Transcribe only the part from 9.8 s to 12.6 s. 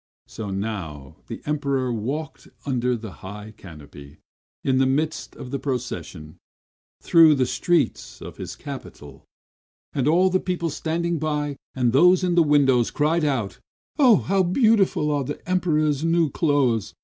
and all the people standing by, and those at the